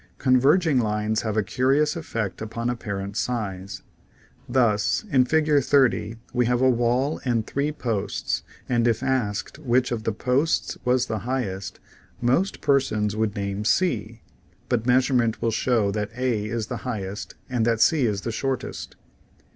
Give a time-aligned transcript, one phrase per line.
[0.17, 3.83] Converging lines have a curious effect upon apparent size.
[4.49, 5.63] Thus in Fig.
[5.63, 9.07] 30 we have a wall and three posts, and A V V A Fig.
[9.07, 9.17] 28.
[9.19, 9.25] Fig.
[9.27, 9.29] 29.
[9.29, 11.79] if asked which of the posts was the highest,
[12.19, 14.23] most persons would name C,
[14.69, 18.95] but measurement will show that A is the highest and that C is the shortest.